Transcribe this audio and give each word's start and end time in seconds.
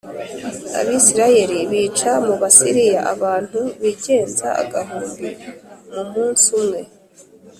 Abisirayeli 0.79 1.57
bica 1.71 2.11
mu 2.25 2.33
Basiriya 2.41 3.01
abantu 3.13 3.59
bigenza 3.81 4.47
agahumbi 4.61 5.29
mu 5.93 6.03
munsi 6.13 6.45
umwe 6.61 6.81